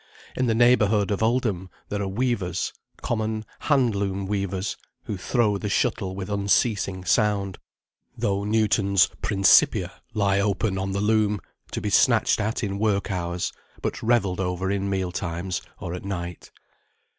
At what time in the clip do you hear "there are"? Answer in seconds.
1.89-2.07